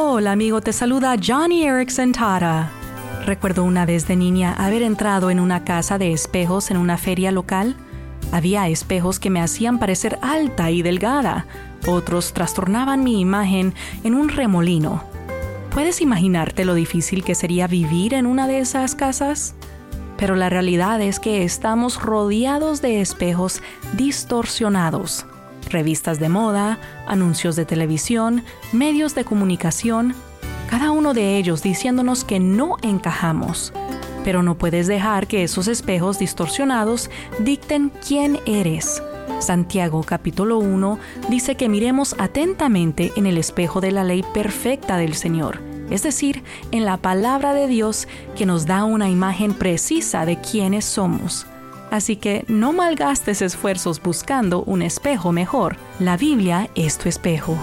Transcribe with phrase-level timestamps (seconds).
[0.00, 2.70] Hola amigo, te saluda Johnny Erickson Tara.
[3.26, 7.32] Recuerdo una vez de niña haber entrado en una casa de espejos en una feria
[7.32, 7.74] local.
[8.30, 11.46] Había espejos que me hacían parecer alta y delgada,
[11.88, 13.74] otros trastornaban mi imagen
[14.04, 15.02] en un remolino.
[15.74, 19.56] ¿Puedes imaginarte lo difícil que sería vivir en una de esas casas?
[20.16, 23.62] Pero la realidad es que estamos rodeados de espejos
[23.94, 25.26] distorsionados
[25.70, 30.14] revistas de moda, anuncios de televisión, medios de comunicación,
[30.68, 33.72] cada uno de ellos diciéndonos que no encajamos.
[34.24, 39.02] Pero no puedes dejar que esos espejos distorsionados dicten quién eres.
[39.40, 40.98] Santiago capítulo 1
[41.30, 46.42] dice que miremos atentamente en el espejo de la ley perfecta del Señor, es decir,
[46.72, 51.46] en la palabra de Dios que nos da una imagen precisa de quiénes somos.
[51.90, 55.76] Así que no malgastes esfuerzos buscando un espejo mejor.
[55.98, 57.56] La Biblia es tu espejo.